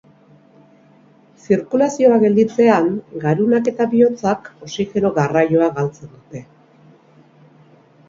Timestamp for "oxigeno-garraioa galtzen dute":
4.71-6.47